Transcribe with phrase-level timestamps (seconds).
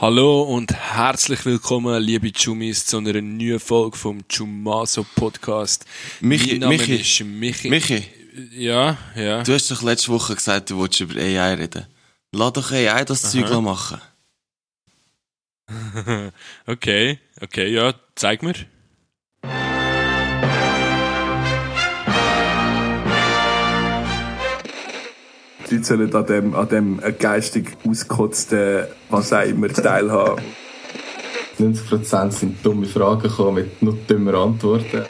[0.00, 5.84] Hallo und herzlich willkommen, liebe Chumis, zu einer neuen Folge vom Chumaso Podcast.
[6.22, 7.68] Michi, mein Name Michi, ist Michi.
[7.68, 8.06] Michi,
[8.52, 9.42] Ja, ja.
[9.42, 11.84] du hast doch letzte Woche gesagt, du wolltest über AI reden.
[12.32, 14.00] Lass doch AI das Zeug machen.
[16.66, 18.54] okay, okay, ja, zeig mir.
[25.70, 30.44] Die Leute sollen an dem, an dem äh, geistig ausgekotzten, was auch immer, teilhaben.
[31.60, 35.04] 90% sind dumme Fragen gekommen mit nur dummen Antworten.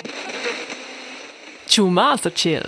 [1.66, 2.62] Chumaso chill.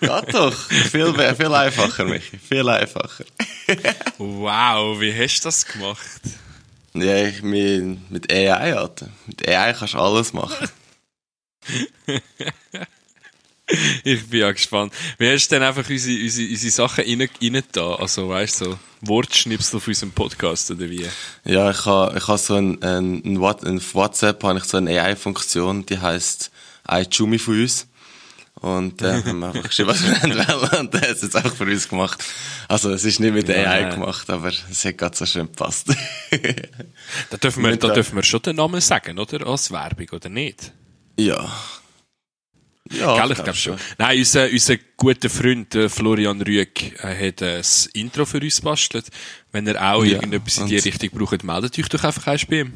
[0.00, 0.54] Geht doch.
[0.54, 2.38] Viel, viel einfacher, Michi.
[2.38, 3.24] Viel einfacher.
[4.18, 6.20] Wow, wie hast du das gemacht?
[6.92, 9.08] Ja, ich mit, mit AI, Alter.
[9.26, 10.68] Mit AI kannst du alles machen.
[14.04, 14.92] Ich bin ja gespannt.
[15.16, 17.94] Wie hast du denn einfach unsere, unsere, unsere Sachen rein, rein da?
[17.94, 21.06] Also, weißt du, so Wortschnipsel auf unserem Podcast oder wie?
[21.46, 25.86] Ja, ich habe ich ha so ein, ein, ein, WhatsApp habe ich so eine AI-Funktion,
[25.86, 26.50] die heisst
[26.86, 27.86] iChumi von uns.
[28.56, 30.12] Und äh, haben wir einfach geschrieben, was wir
[30.60, 32.22] wollen und der hat es jetzt einfach für uns gemacht.
[32.68, 35.88] Also es ist nicht mit Ja, AI gemacht, aber es hat gerade so schön gepasst.
[37.30, 39.46] Da dürfen wir, da der- dürfen wir schon den Namen sagen, oder?
[39.46, 40.72] Als Werbung, oder nicht?
[41.18, 41.50] Ja.
[42.92, 43.78] Ja, Gell, ich glaube schon.
[43.96, 48.60] Nein, unser, unser guter Freund äh, Florian Rüegg äh, hat äh, das Intro für uns
[48.60, 49.06] bastelt.
[49.52, 52.60] Wenn ihr auch Ja, irgendetwas in die Richtung braucht, meldet euch doch einfach eins bei
[52.60, 52.72] ihm.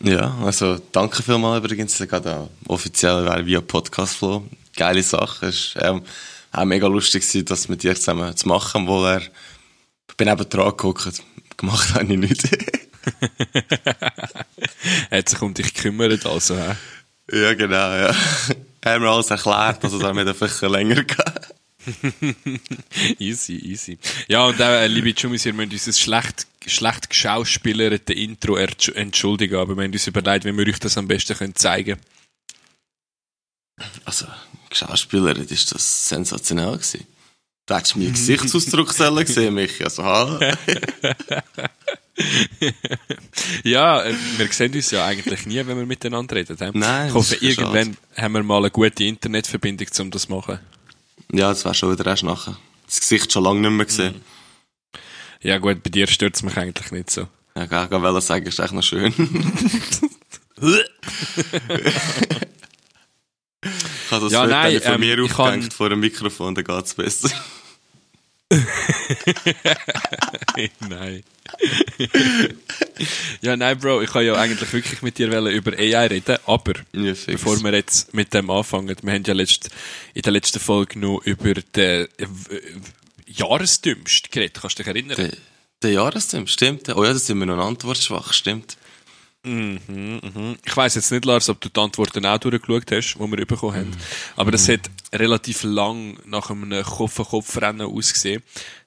[0.00, 1.98] Ja, also danke vielmals übrigens.
[1.98, 4.44] Gerade auch offiziell via Podcast Flow.
[4.74, 5.46] Geile Sache.
[5.46, 6.02] Es ist ähm,
[6.52, 10.48] auch mega lustig gewesen, das mit dir zusammen zu machen, wo er, ich bin eben
[10.48, 11.22] dran geguckt.
[11.56, 12.48] Gemacht habe ich nicht.
[15.10, 16.54] Er hat sich um dich gekümmert, also.
[16.54, 16.74] Äh.
[17.32, 18.14] Ja, genau, ja.
[18.84, 21.54] Hat mir alles erklärt, also da hat einfach länger gehabt.
[23.18, 23.98] easy, easy.
[24.28, 29.56] Ja, und auch, äh, liebe Chumis, ihr müsst uns ein schlecht, schlecht geschauspielerte Intro entschuldigen,
[29.56, 31.98] aber wir haben uns überlegt, wie wir euch das am besten können zeigen
[34.04, 34.26] Also,
[34.70, 37.06] Schauspielerin ist das sensationell gewesen.
[37.66, 39.82] Du hättest meinen Gesichtsausdruck gesehen, Michi.
[39.84, 40.38] Also, hallo.
[43.64, 46.56] Ja, äh, wir sehen uns ja eigentlich nie, wenn wir miteinander reden.
[46.74, 47.68] Nein, ich hoffe, ist schade.
[47.78, 50.58] irgendwann haben wir mal eine gute Internetverbindung, um das zu machen.
[51.32, 52.56] Ja, das wäre schon wieder erst nachher.
[52.86, 54.20] Das Gesicht schon lange nicht mehr gesehen.
[55.42, 57.28] Ja gut, bei dir stört es mich eigentlich nicht so.
[57.54, 59.12] Ja, gar nicht wollen sagen, ist echt noch schön.
[63.62, 66.94] ich habe das Ja, nein, von ähm, mir aufgehängt kann- vor dem Mikrofon, dann geht's
[66.94, 67.30] besser.
[70.88, 71.24] nein.
[73.40, 77.12] ja, nein, Bro, ich kann ja eigentlich wirklich mit dir über AI reden, aber Ja,
[77.26, 79.70] bevor wir jetzt mit dem anfangen, wir haben ja letzt,
[80.14, 82.26] in der letzten Folge noch über den äh,
[83.26, 85.16] Jahresdümmst geredet, kannst du dich erinnern?
[85.16, 85.32] Der,
[85.82, 86.88] der Jahreszeit, stimmt.
[86.94, 88.76] Oh ja, da sind wir noch antwortschwach, stimmt.
[89.46, 93.74] Ich weiss jetzt nicht, Lars, ob du die Antworten auch durchgeschaut hast, die wir bekommen
[93.76, 93.96] haben.
[94.34, 98.42] Aber das hat relativ lang nach einem Kopf-an-Kopf-Rennen ausgesehen.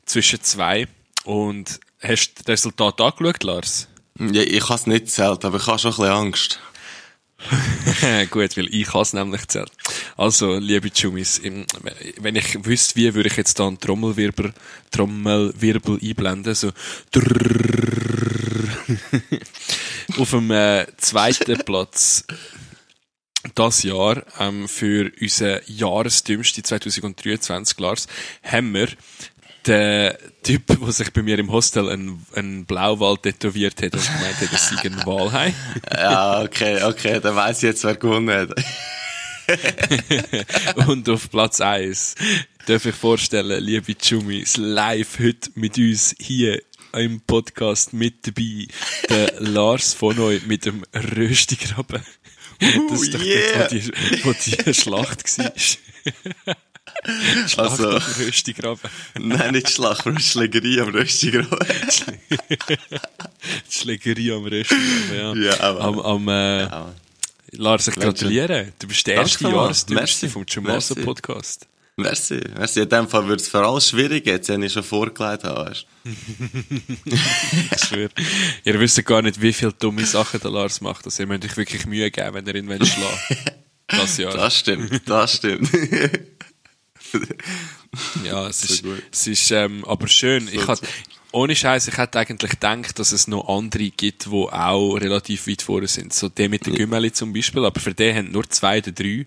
[0.05, 0.87] Zwischen zwei.
[1.23, 3.87] Und hast du das Resultat angeschaut, Lars?
[4.19, 6.59] Ja, ich habe es nicht gezählt, aber ich habe schon ein bisschen Angst.
[8.31, 9.71] Gut, weil ich has nämlich gezählt.
[10.17, 11.65] Also, liebe Chumis, im-
[12.19, 14.53] wenn ich wüsste, wie, würde ich jetzt da einen Trommelwirbel,
[14.91, 16.71] Trommelwirbel einblenden, so
[20.17, 22.25] auf dem äh, zweiten Platz
[23.55, 28.07] das Jahr ähm, für unseren Jahresdümmste 2023, Lars,
[28.43, 28.89] haben wir
[29.65, 30.13] den
[30.43, 34.53] Typ, der sich bei mir im Hostel einen, einen Blauwal tätowiert hat und gemeint hat,
[34.53, 35.53] es sei ein Walhai.
[35.93, 38.53] Ja, okay, okay, dann weiss ich jetzt, wer gewonnen hat.
[40.87, 42.15] Und auf Platz 1
[42.67, 46.61] darf ich vorstellen, liebe Chumis, live heute mit uns hier
[46.93, 48.67] im Podcast mit dabei,
[49.09, 52.03] der Lars von euch mit dem Röstigraben.
[52.89, 53.67] Das ist doch yeah.
[53.69, 53.91] dort, wo die,
[54.25, 54.33] wo
[54.65, 55.51] die Schlacht war.
[57.47, 58.89] Schlacht Also- am Röstigraben.
[59.17, 61.59] Nein, nicht Schlacht, aber Schlägerie am Röstigraben.
[63.69, 65.51] Schlägerie am Röstigraben, ja.
[65.51, 66.95] Ja, aber- am, am, äh, Ja.
[67.51, 68.73] Lars, ich gratuliere.
[68.77, 70.29] Du bist der Danke erste Merci.
[70.29, 71.05] vom Chumaso Merci.
[71.05, 71.67] Podcast.
[72.01, 72.81] Merci, merci.
[72.81, 75.73] In dem Fall wird es für alles schwierig, jetzt, wenn ich schon vorgelegt habe.
[77.05, 78.09] Ich schwöre.
[78.63, 81.05] Ihr wisst gar nicht, wie viele dumme Sachen der Lars macht.
[81.05, 83.19] Also ihr müsst euch wirklich Mühe geben, wenn ihr ihn wollt schlagen
[83.87, 84.33] Das Jahr.
[84.33, 85.69] Das stimmt, das stimmt.
[88.23, 89.03] ja, es So ist, gut.
[89.11, 90.47] es ist ähm, aber schön.
[90.51, 90.81] ich So- hat,
[91.31, 95.61] ohne Scheiß, ich hätte eigentlich gedacht, dass es noch andere gibt, die auch relativ weit
[95.61, 96.13] vorne sind.
[96.13, 99.25] So der mit den Gümmeli zum Beispiel, aber für den haben nur zwei oder drei.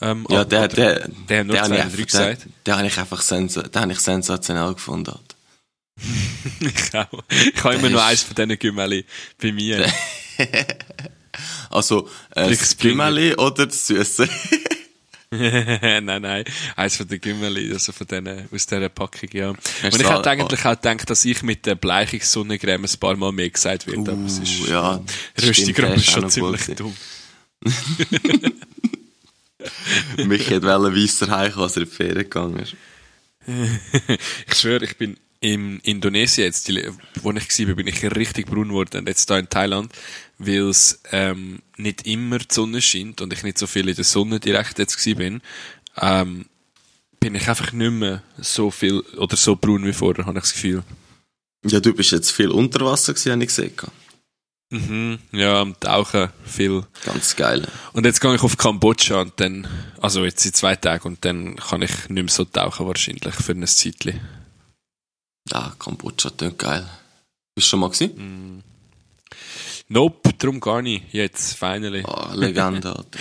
[0.00, 2.46] Ähm, Ja, der, oder- der, der haben nur der zwei oder drei der, gesagt.
[2.66, 5.18] der habe ich einfach sensa den habe ich sensationell gefunden.
[6.60, 7.22] Ich auch.
[7.54, 9.04] Ich habe immer Der nur eins von diesen Gümmeli
[9.40, 9.86] bei mir.
[11.70, 12.76] Also, äh, das.
[12.76, 14.28] Gümmeli oder das Süße?
[16.02, 16.44] nein, nein.
[16.76, 19.48] Eins von den Gümmeli, also von denen, aus dieser Packung, ja.
[19.48, 23.48] Und ich hätte eigentlich auch gedacht, dass ich mit der Bleichungssonnencreme ein paar Mal mehr
[23.48, 25.02] gesagt wird, aber es ist, Uh, ja,
[25.40, 26.94] Röstigramm ist schon ziemlich dumm.
[30.16, 32.74] Mich hätte wollen weisser heimkommen, als er in die Ferien gegangen ist.
[34.48, 36.88] Ich schwöre, ich bin in Indonesien jetzt, die,
[37.22, 38.98] wo ich war, bin ich richtig braun geworden.
[38.98, 39.92] Und jetzt da in Thailand,
[40.46, 44.04] weil es ähm, nicht immer die Sonne scheint und ich nicht so viel in der
[44.04, 45.42] Sonne direkt jetzt gewesen bin,
[46.00, 46.46] ähm,
[47.20, 50.52] bin ich einfach nicht mehr so viel oder so braun wie vorher, habe ich das
[50.54, 50.82] Gefühl.
[51.64, 53.72] Ja, du bist jetzt viel unter Wasser gewesen, habe ich gesehen.
[54.70, 56.84] Mhm, ja, am Tauchen viel.
[57.04, 57.68] Ganz geil.
[57.92, 59.68] Und jetzt gehe ich auf Kambodscha und dann,
[60.00, 63.52] also jetzt in zwei Tagen und dann kann ich nicht mehr so tauchen wahrscheinlich für
[63.52, 64.20] ein Zeitchen.
[65.50, 66.88] Ja, Kambodscha klingt geil.
[67.54, 68.62] Bist du schon mal Mhm.
[69.92, 71.04] Nope, darum gar nicht.
[71.12, 72.02] Jetzt, finally.
[72.06, 73.18] Ah, Legende, Alter.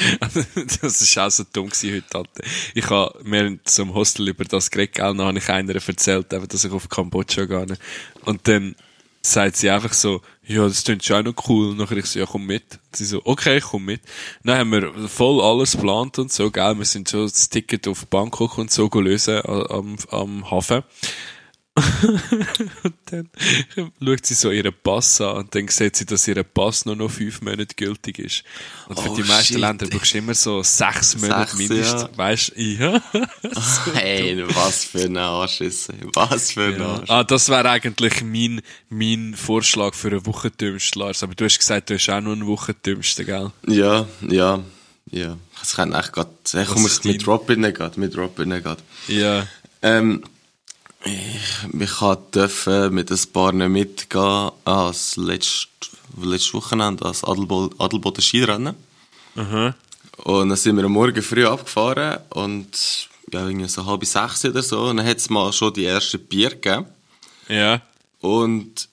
[0.81, 2.43] das ist auch so dumm gewesen heute, Alter.
[2.73, 6.47] Ich habe mir zum Hostel über das geredet, gell, dann habe ich einer erzählt, eben,
[6.47, 7.77] dass ich auf Kambodscha gehe.
[8.23, 8.75] Und dann
[9.21, 11.71] sagt sie einfach so, ja, das klingt schon auch noch cool.
[11.71, 12.63] Und nachher ich so, ja, komm mit.
[12.85, 14.01] Und sie so, okay, ich komm mit.
[14.45, 16.75] Dann haben wir voll alles geplant und so, gell.
[16.77, 20.83] Wir sind schon das Ticket auf Bangkok und so lösen a- am, am Hafen.
[22.83, 23.29] und dann
[24.03, 27.09] schaut sie so ihren Pass an und dann sieht sie, dass ihr Pass nur noch
[27.09, 28.43] fünf Monate gültig ist.
[28.89, 29.57] Und für Oh, die meisten shit.
[29.59, 32.01] Länder brauchst du immer so sechs Monate Sechs, mindestens.
[32.01, 32.09] ja.
[32.17, 33.01] Weißt du, ja.
[33.93, 35.93] Hey, was für ein Arschisse.
[36.13, 36.85] Was für ein ja.
[36.87, 37.09] Arsch.
[37.09, 41.23] Ah, das wäre eigentlich mein, mein Vorschlag für einen Wochentümst, Lars.
[41.23, 43.51] Aber du hast gesagt, du hast auch noch einen Wochentümsten, gell?
[43.67, 44.61] Ja, ja,
[45.09, 45.37] ja.
[45.59, 47.25] Das kann echt grad, hey, komm, ist mit?
[47.25, 48.79] Robin grad, mit Robin grad.
[49.07, 49.47] Ja.
[49.81, 50.23] Ähm,
[51.05, 51.91] ich, ich
[52.31, 55.69] durfte mit ein paar nicht mitgehen als letzt,
[56.21, 58.75] letztes Wochenende als Adelbo Adelboden Skirennen.
[59.35, 59.75] Aha.
[60.23, 64.61] Und dann sind wir am Morgen früh abgefahren und ja, irgendwie so halb sechs oder
[64.61, 64.81] so.
[64.81, 66.85] Und dann hat es mal schon die ersten Bier gegeben.
[67.47, 67.81] Ja.
[68.19, 68.89] Und,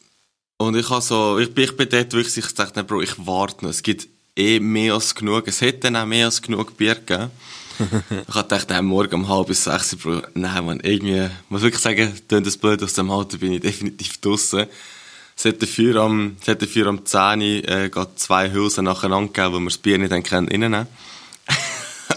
[0.57, 3.65] und ich habe so, ich bin, ich bin dort wirklich, ich dachte, Bro, ich warte
[3.65, 3.71] noch.
[3.71, 4.09] Es gibt
[4.39, 5.49] eh mehr als genug.
[5.49, 7.31] Es hätte dann auch mehr als genug Bier gegeben.
[7.79, 11.83] ich habe gedacht, am Morgen um halb sechs, Bro, nein, man, irgendwie, ich muss wirklich
[11.83, 14.67] sagen, tönt das blöd, aus dem Auto bin ich definitiv draussen.
[15.37, 19.55] Es hat dafür am, es hat dafür am 10 Uhr, äh, zwei Hülsen nacheinander gegeben,
[19.55, 20.87] wo wir das Bier nicht haben können reinnehmen.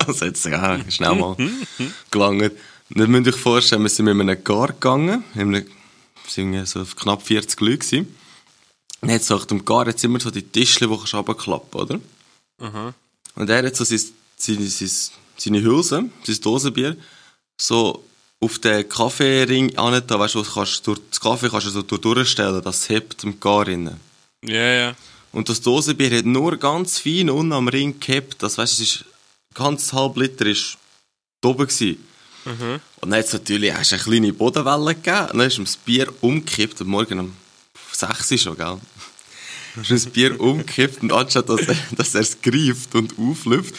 [0.08, 1.36] also jetzt, ja, schnell mal
[2.12, 2.54] gelangt.
[2.90, 5.66] Und dann müsst ihr euch vorstellen, wir sind mit einem Gar gegangen, waren
[6.36, 7.78] irgendwie so knapp 40 Leute.
[7.78, 8.21] Gewesen.
[9.02, 12.00] Und jetzt so dem Gar jetzt immer so die Tischchen, die kannst du runterklappen, oder?
[13.36, 14.00] Und er hat so sein,
[14.38, 14.92] seine, seine,
[15.38, 16.96] seine Hülse, sein Dosenbier,
[17.60, 18.04] so
[18.40, 22.62] auf den Kaffeering angetan, weißt du, kannst durch, das Kaffee kannst du so durch- durchstellen,
[22.64, 24.00] das hebt dem Gar rein.
[24.44, 24.96] Ja, ja.
[25.32, 28.90] Und das Dosenbier hat nur ganz fein unten am Ring gehabt, das weißt du, es
[28.96, 29.06] ist,
[29.54, 30.78] ganz halb Liter ist
[31.44, 31.98] oben gewesen.
[33.02, 35.30] Und dann hat es natürlich hast eine kleine Bodenwelle gegeben.
[35.32, 36.82] Und dann ist ihm das Bier umgekippt.
[36.82, 37.34] Und morgen um
[37.94, 38.80] 6 Uhr schon, gell?
[39.80, 43.76] Ist das Bier umgekippt und anstatt dass er, dass er es greift und auflüpft,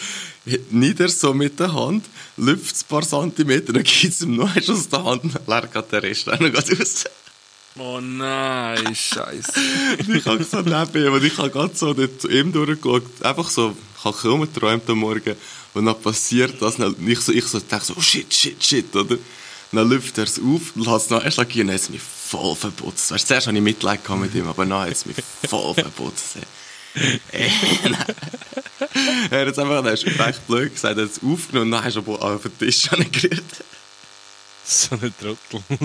[0.70, 2.06] nieder so mit der Hand,
[2.36, 5.42] lüpft es ein paar Zentimeter, dann gibt es ihm noch eins aus der Hand dann
[5.46, 7.04] leert gerade der Rest noch gerade raus.
[7.78, 9.52] Oh nein, Scheiße.
[9.98, 13.04] Ich habe so neben ihm und ich habe gerade so zu ihm durchgeschaut.
[13.22, 15.34] Einfach so, ich habe kaum geträumt am Morgen.
[15.72, 16.78] Und dann passiert das.
[16.78, 19.16] Und ich so, ich so denke so, oh shit, shit, shit, oder?
[19.72, 22.56] Dann lüpft er es auf und hat es noch gegeben und dann es mich voll
[22.56, 23.10] verputzt.
[23.10, 25.16] Weißt, zuerst hatte ich Mitleid mit ihm, aber hat es mich
[25.48, 26.36] voll verputzt.
[27.30, 27.50] ey.
[29.30, 31.84] er hat jetzt einfach, er ist echt blöd gesagt, er hat es aufgenommen und dann
[31.84, 33.44] hast du aber auf den Tisch gerührt.
[34.64, 35.62] So ein Trottel.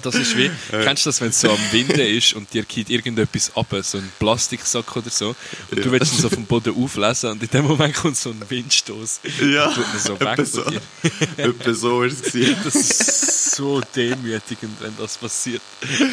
[0.00, 2.88] Das ist wie, kennst du das, wenn es so am Winden ist und dir geht
[2.88, 5.34] irgendetwas ab, so ein Plastiksack oder so,
[5.70, 8.40] und du willst ihn so vom Boden auflesen und in dem Moment kommt so ein
[8.48, 9.20] Windstoß.
[9.52, 10.62] Ja, Tut mir so weg so,
[11.36, 12.32] etwa so ist es
[13.56, 15.62] so demütigend, wenn das passiert.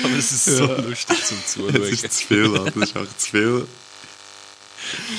[0.03, 1.83] Aber es ist so lustig zum Es Zuschauen.
[1.83, 3.67] ist zu viel, Alter, das ist auch zu viel.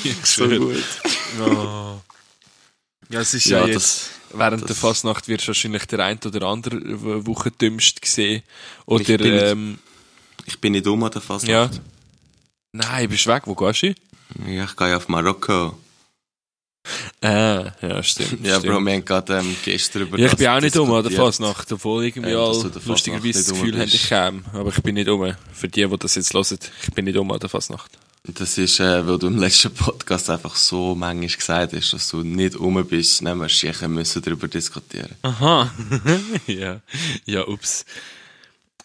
[0.03, 0.83] Ich So gut.
[1.39, 1.99] Oh.
[3.09, 5.99] Ja, es ist ja, Ja, jetzt, das- während der das- Fasnacht wirst du wahrscheinlich der
[5.99, 8.43] ein oder andere W- Wochentümst gesehen.
[8.85, 9.79] Oder, Ich bin nicht- ähm,
[10.45, 11.49] Ich bin nicht um an der Fasnacht.
[11.49, 11.69] ja.
[12.73, 13.43] Nein, bist du weg?
[13.45, 13.95] Wo gehst du?
[14.47, 15.77] Ja, ich gehe auf Marokko.
[17.21, 18.45] Ah, ja, stimmt.
[18.45, 18.73] Ja, stimmt.
[18.73, 21.11] Bro, wir haben gerade ähm, gestern über Ja, ich bin auch nicht um an der.
[21.11, 23.95] Fasnacht, obwohl irgendwie Ja, all lustigerweise das Gefühl haben, bist.
[23.95, 24.41] ich käme.
[24.53, 25.33] Aber ich bin nicht um.
[25.53, 27.91] Für die, die das jetzt hören, ich bin nicht um an der Fasnacht.
[28.27, 32.23] Das ist, äh, weil du im letzten Podcast einfach so manchmal gesagt hast, dass du
[32.23, 35.11] nicht um bist, dann wir müssen darüber diskutieren.
[35.21, 35.71] Aha.
[36.47, 36.81] ja.
[37.25, 37.85] Ja, ups.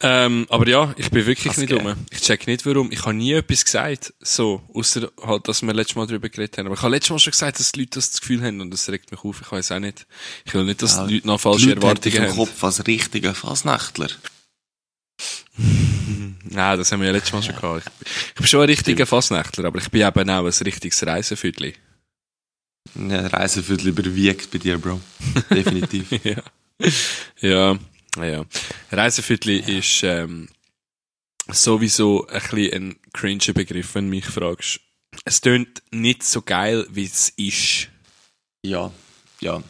[0.02, 1.87] Ähm, aber ja, ich bin wirklich Kann's nicht geben.
[1.87, 2.07] um.
[2.11, 2.90] Ich check nicht warum.
[2.90, 4.14] Ich habe nie etwas gesagt.
[4.21, 4.62] So.
[4.73, 6.66] Außer halt, dass wir letztes Mal darüber geredet haben.
[6.66, 8.88] Aber ich habe letztes Mal schon gesagt, dass die Leute das Gefühl haben und das
[8.88, 9.40] regt mich auf.
[9.42, 10.07] Ich weiß auch nicht.
[10.47, 12.30] Ich will nicht, dass Ja, die Leute noch Die falsche Leute haben dich Erwartungen im
[12.30, 12.49] haben.
[12.49, 14.09] Kopf als richtiger Fasnächtler.
[16.52, 17.85] Nein, das haben wir ja letztes Mal schon gehabt.
[18.04, 21.75] Ich, ich bin schon ein richtiger Fassnächtler, aber ich bin eben auch ein richtiges Reisefüdli.
[22.95, 25.00] Ja, Reiseviertel überwiegt bei dir, Bro.
[25.50, 26.07] Definitiv.
[26.25, 26.42] ja.
[27.40, 27.78] Ja,
[28.17, 28.45] ja.
[28.90, 30.49] Reisefüdli ist ähm,
[31.49, 34.81] sowieso ein bisschen ein cringe Begriff, wenn du mich fragst.
[35.25, 37.88] Es tönt nicht so geil, wie es ist.
[38.62, 38.90] ja,
[39.40, 39.62] ja.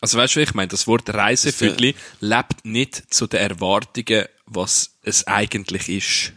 [0.00, 0.68] Also weißt du, ich meine?
[0.68, 6.32] Das Wort Reisefüdli lebt nicht zu den Erwartungen, was es eigentlich ist.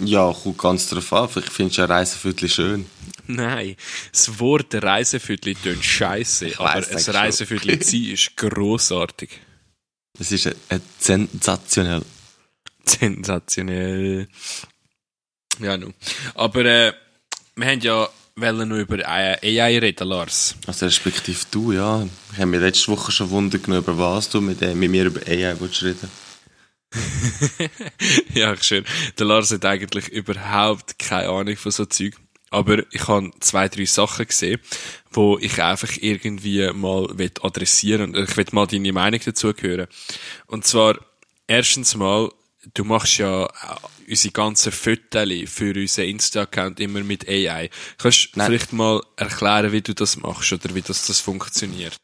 [0.00, 1.28] Ja, kommt ganz drauf an.
[1.28, 2.86] Findest du ein Reiseviertel schön.
[3.26, 3.76] Nein,
[4.12, 9.40] das Wort Reisefüdli tönt scheiße, aber ein zu sein ist grossartig.
[10.18, 12.02] Es ist ein, ein sensationell.
[12.84, 14.28] Sensationell.
[15.60, 15.92] Ja, nu.
[16.34, 16.92] Aber äh,
[17.56, 20.56] wir haben ja wollen noch über äh, AI reden, Lars.
[20.66, 22.06] Also respektive du, ja.
[22.32, 25.04] Ich habe mich letzte Woche schon Wunder genommen, über was du mit, äh, mit mir
[25.04, 26.10] über AI willst reden.
[28.34, 28.84] ja, schön.
[29.18, 32.14] Der Lars hat eigentlich überhaupt keine Ahnung von so Zeug.
[32.54, 34.60] Aber ich habe zwei, drei Sachen gesehen,
[35.10, 37.08] wo ich einfach irgendwie mal
[37.42, 39.88] adressieren und ich will mal deine Meinung dazu hören.
[40.46, 40.96] Und zwar,
[41.48, 42.30] erstens mal,
[42.74, 43.48] du machst ja äh,
[44.08, 47.70] unsere ganzen Fotos für unseren Insta-Account immer mit AI.
[47.98, 51.96] Kannst du vielleicht mal erklären, wie du das machst oder wie das, das funktioniert?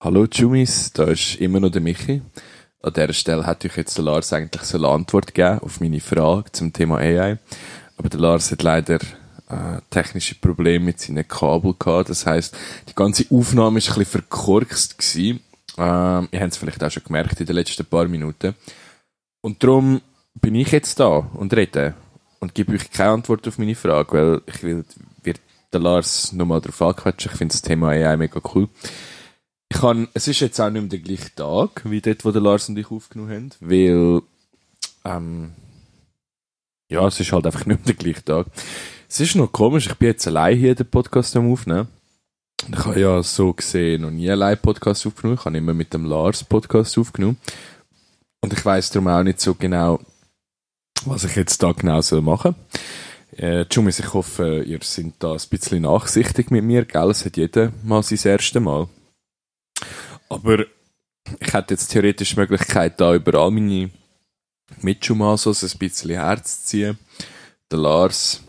[0.00, 2.22] Hallo Jumis, da ist immer noch der Michi.
[2.80, 6.52] An dieser Stelle hätte ich jetzt Lars eigentlich so eine Antwort geben auf meine Frage
[6.52, 7.38] zum Thema AI.
[7.98, 9.00] Aber der Lars hat leider
[9.48, 12.10] äh, technische Probleme mit seinen Kabel gehabt.
[12.10, 12.56] Das heißt,
[12.88, 15.40] die ganze Aufnahme ist ein bisschen verkorkst gewesen.
[15.76, 18.54] Ähm, ihr habt es vielleicht auch schon gemerkt in den letzten paar Minuten.
[19.40, 20.00] Und darum
[20.34, 21.94] bin ich jetzt da und rede
[22.40, 24.84] und gebe euch keine Antwort auf meine Frage, weil ich will,
[25.22, 25.40] wird
[25.72, 27.30] der Lars nochmal darauf anquatschen.
[27.32, 28.68] Ich finde das Thema AI mega cool.
[29.70, 32.40] Ich kann, es ist jetzt auch nicht mehr der gleiche Tag, wie dort, wo der
[32.40, 34.22] Lars und ich aufgenommen haben, weil,
[35.04, 35.52] ähm,
[36.90, 38.46] ja, es ist halt einfach nicht mehr der gleiche Tag.
[39.08, 41.88] Es ist noch komisch, ich bin jetzt allein hier den Podcast am Aufnehmen.
[42.70, 45.38] Ich habe ja so gesehen noch nie allein Podcast aufgenommen.
[45.38, 47.38] Ich habe immer mit dem Lars Podcast aufgenommen.
[48.40, 50.00] Und ich weiß darum auch nicht so genau,
[51.04, 52.54] was ich jetzt da genau soll machen
[53.38, 57.10] äh, Jumis, ich hoffe, ihr seid da ein bisschen nachsichtig mit mir, gell?
[57.10, 58.88] Es hat jeder mal sein erstes Mal.
[60.28, 60.60] Aber
[61.40, 63.90] ich hätte jetzt theoretisch die Möglichkeit, da über all meine
[64.82, 66.98] Mitschumasos ein bisschen herzuziehen.
[67.70, 68.40] Der Lars,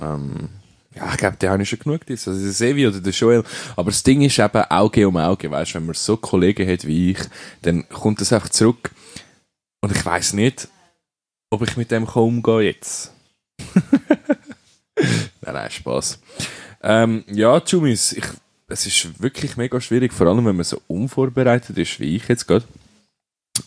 [0.00, 0.48] ähm,
[0.94, 2.26] ja, ich glaube, der habe ich schon genug das.
[2.26, 3.44] Also der Sevi oder der Joel.
[3.76, 7.10] Aber das Ding ist eben Auge um Auge, weißt wenn man so Kollegen hat wie
[7.12, 7.18] ich,
[7.62, 8.90] dann kommt das einfach zurück.
[9.82, 10.68] Und ich weiß nicht,
[11.50, 13.12] ob ich mit dem kann umgehen jetzt.
[14.96, 16.18] nein, nein, Spaß.
[16.82, 18.24] Ähm, ja, Jumis, ich,
[18.68, 22.46] es ist wirklich mega schwierig, vor allem wenn man so unvorbereitet ist, wie ich jetzt
[22.46, 22.64] gerade.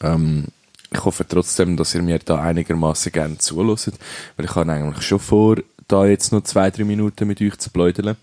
[0.02, 0.48] Ähm,
[0.92, 3.92] ich hoffe trotzdem, dass ihr mir da einigermaßen gerne zulässt,
[4.36, 7.70] weil ich habe eigentlich schon vor, da jetzt noch zwei, drei Minuten mit euch zu
[7.70, 8.16] bläudeln.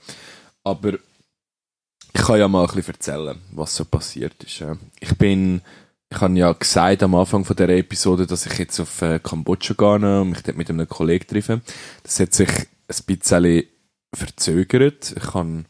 [0.65, 4.65] Aber ich kann ja mal ein bisschen erzählen, was so passiert ist.
[5.01, 5.61] Ich bin,
[6.11, 9.75] ich habe ja gesagt am Anfang von der Episode, dass ich jetzt auf äh, Kambodscha
[9.75, 11.61] gehe und mich dort mit einem Kollegen treffe.
[12.03, 13.65] Das hat sich ein bisschen
[14.15, 15.15] verzögert.
[15.17, 15.65] Ich habe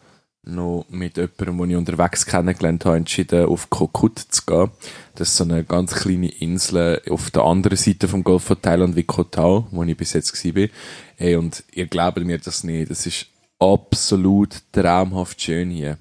[0.46, 4.70] noch mit jemandem, den ich unterwegs kennengelernt habe, entschieden, auf Kokut zu gehen.
[5.14, 8.96] Das ist so eine ganz kleine Insel auf der anderen Seite vom Golf von Thailand
[8.96, 9.26] wie Koh
[9.70, 10.68] wo ich bis jetzt war.
[11.16, 13.26] Hey, und ihr glaubt mir das nicht, das ist
[13.58, 15.98] absolut traumhaft schön hier.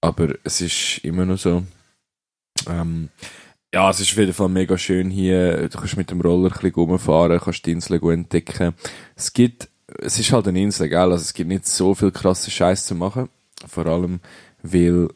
[0.00, 1.64] Aber es ist immer noch so.
[2.68, 3.10] Ähm,
[3.74, 5.68] ja, es ist auf jeden Fall mega schön hier.
[5.68, 8.74] Du kannst mit dem Roller ein bisschen rumfahren, kannst die Insel gut entdecken.
[9.14, 9.68] Es gibt,
[10.00, 10.98] es ist halt eine Insel, gell?
[10.98, 13.28] Also es gibt nicht so viel krasse Scheiß zu machen.
[13.66, 14.20] Vor allem,
[14.62, 15.08] weil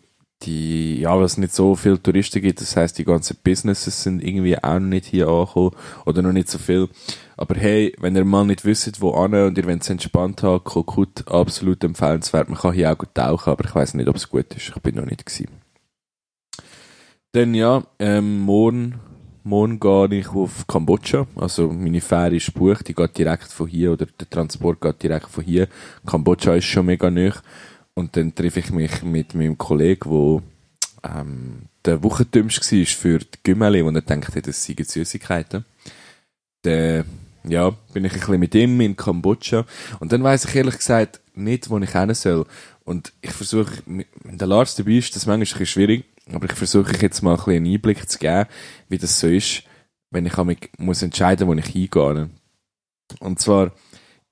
[0.42, 4.56] die, ja, was nicht so viele Touristen gibt, das heißt die ganzen Businesses sind irgendwie
[4.56, 5.72] auch noch nicht hier angekommen
[6.06, 6.88] oder noch nicht so viel.
[7.36, 10.64] Aber hey, wenn ihr mal nicht wisst, wo an und ihr wollt es entspannt haben,
[10.64, 12.48] Kokut, absolut empfehlenswert.
[12.48, 14.68] Man kann hier auch gut tauchen, aber ich weiß nicht, ob es gut ist.
[14.68, 15.48] Ich bin noch nicht gewesen.
[17.32, 18.94] Dann ja, ähm, morgen,
[19.50, 21.26] morgen gehe ich auf Kambodscha.
[21.34, 25.28] Also meine Fähre ist gebucht, die geht direkt von hier, oder der Transport geht direkt
[25.28, 25.66] von hier.
[26.06, 27.34] Kambodscha ist schon mega nöch.
[27.94, 30.42] Und dann treffe ich mich mit meinem Kollegen, wo
[31.02, 35.64] ähm, der Wochentümst war für die Gümmeli, wo er denkt, das seien Süßigkeiten.
[36.62, 37.04] Dann,
[37.42, 39.66] ja, bin ich ein bisschen mit ihm in Kambodscha.
[39.98, 42.46] Und dann weiss ich ehrlich gesagt nicht, wo ich hin soll.
[42.84, 46.52] Und ich versuche, wenn der Lars dabei ist, das manchmal ein bisschen schwierig, aber ich
[46.52, 48.48] versuche jetzt mal ein bisschen einen Einblick zu geben,
[48.88, 49.62] wie das so ist,
[50.10, 50.36] wenn ich
[50.78, 52.30] muss entscheiden, wo ich hingehe.
[53.20, 53.72] Und zwar,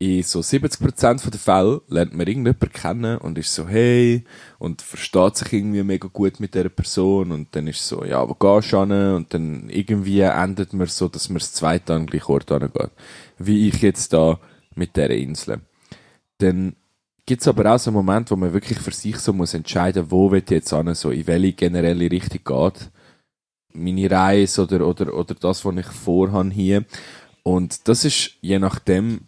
[0.01, 4.25] in so 70% der Fälle lernt man irgendjemanden kennen und ist so, hey,
[4.59, 8.35] und versteht sich irgendwie mega gut mit dieser Person und dann ist so, ja, wo
[8.35, 9.15] gehst du hin?
[9.15, 12.91] Und dann irgendwie endet man so, dass man das zweite an den Ort hingeht.
[13.39, 14.39] Wie ich jetzt da
[14.77, 15.61] mit dieser Insel.
[16.39, 16.77] Dann
[17.29, 20.31] gibt's aber auch so einen Moment, wo man wirklich für sich so muss entscheiden, wo
[20.31, 22.91] wird jetzt hin, so in welche generelle Richtung geht.
[23.75, 26.87] Meine Reise oder, oder, oder das, was ich vorhabe hier.
[27.43, 29.21] Und das ist je nachdem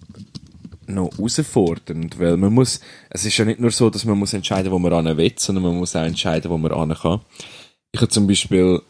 [0.86, 2.80] noch herausfordernd, weil man muss,
[3.10, 5.64] es ist ja nicht nur so, dass man muss entscheiden, wo man an will, sondern
[5.64, 7.20] man muss auch entscheiden, wo man an kann.
[7.92, 8.80] Ich habe zum Beispiel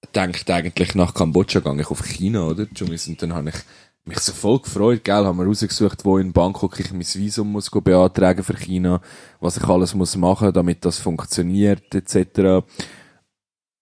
[0.00, 2.68] gedacht, eigentlich nach Kambodscha gehe ich auf China, oder?
[2.80, 3.56] Und dann habe ich
[4.04, 7.70] mich so voll gefreut, gell, haben wir rausgesucht, wo in Bangkok ich mein Visum muss
[7.70, 9.00] beantragen für China,
[9.40, 12.64] was ich alles muss machen, damit das funktioniert, etc.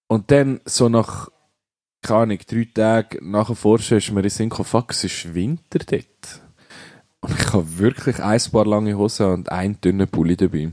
[0.08, 1.28] Und dann, so nach,
[2.02, 6.42] keine Ahnung, drei Tagen nachher Forschen ist mir in Sinn fuck, es ist Winter dort.
[7.20, 10.72] Und ich habe wirklich ein paar lange Hosen und einen dünnen Pulli dabei.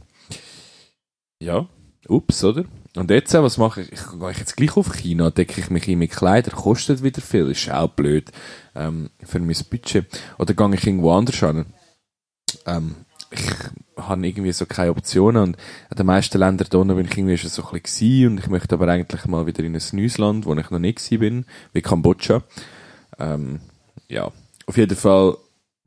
[1.40, 1.68] Ja,
[2.08, 2.66] ups, oder?
[2.98, 3.92] Und jetzt, äh, was mache ich?
[3.92, 7.52] Ich gehe jetzt gleich auf China, decke ich mich ein mit Kleider, kostet wieder viel,
[7.52, 8.32] ist auch blöd
[8.76, 10.06] ähm, für mein Budget.
[10.40, 11.66] Oder gehe ich irgendwo anders hin?
[12.66, 12.96] Ähm,
[13.30, 13.42] ich
[13.98, 15.58] habe irgendwie so keine Optionen und
[15.92, 18.76] in den meisten Ländern da bin ich irgendwie schon so ein bisschen und ich möchte
[18.76, 21.82] aber eigentlich mal wieder in ein neues Land, wo ich noch nicht gewesen bin, wie
[21.82, 22.42] Kambodscha.
[23.20, 23.60] Ähm,
[24.08, 24.32] ja,
[24.66, 25.36] auf jeden Fall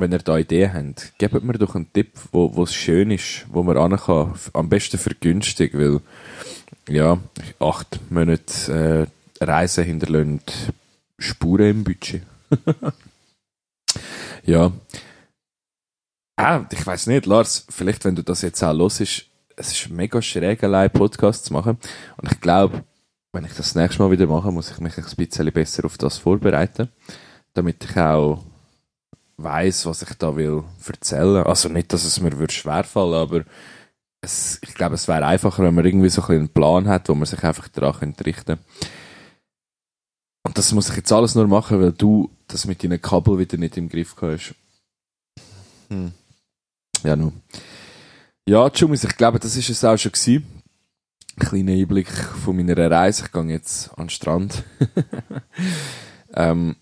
[0.00, 3.63] wenn ihr da Ideen habt, gebt mir doch einen Tipp, wo, es schön ist, wo
[3.63, 4.35] man ran kann.
[4.54, 6.00] Am besten für günstig, weil,
[6.89, 7.19] ja,
[7.59, 9.09] acht Monate
[9.41, 10.41] äh, Reisen hinterlassen
[11.19, 12.23] Spuren im Budget.
[14.45, 14.73] ja.
[16.37, 19.91] Ah, ich weiß nicht, Lars, vielleicht, wenn du das jetzt auch los ist, es ist
[19.91, 21.78] mega schräg, allein Podcast zu machen.
[22.17, 22.83] Und ich glaube,
[23.33, 26.17] wenn ich das nächste Mal wieder mache, muss ich mich ein bisschen besser auf das
[26.17, 26.89] vorbereiten,
[27.52, 28.43] damit ich auch
[29.37, 31.45] weiß, was ich da will erzählen.
[31.45, 33.45] Also nicht, dass es mir würde schwerfallen, aber
[34.21, 37.15] es, ich glaube, es wäre einfacher, wenn man irgendwie so ein einen Plan hat, wo
[37.15, 38.59] man sich einfach daran richten könnte.
[40.43, 43.56] Und das muss ich jetzt alles nur machen, weil du das mit deinen Kabel wieder
[43.56, 44.54] nicht im Griff hast.
[45.89, 46.13] Hm.
[47.04, 47.41] Ja, nun.
[48.47, 50.47] Ja, Jumis, ich glaube, das ist es auch schon gewesen.
[51.37, 53.25] Ein kleiner Einblick von meiner Reise.
[53.25, 54.65] Ich gehe jetzt an den Strand.
[56.35, 56.76] ähm,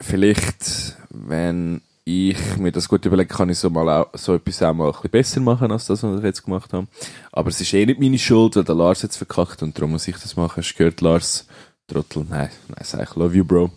[0.00, 4.74] vielleicht, wenn ich mir das gut überlege, kann ich so mal auch, so etwas auch
[4.74, 6.86] mal ein bisschen besser machen, als das, was ich jetzt gemacht habe.
[7.32, 10.08] Aber es ist eh nicht meine Schuld, weil der Lars jetzt verkackt und darum muss
[10.08, 10.58] ich das machen.
[10.58, 11.46] Hast du gehört, Lars?
[11.86, 12.26] Trottel?
[12.28, 13.70] Nein, nein, sag ich love you, Bro.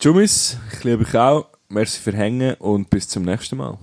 [0.00, 1.46] Jumis, ich liebe dich auch.
[1.68, 3.78] Merci für Hängen und bis zum nächsten Mal.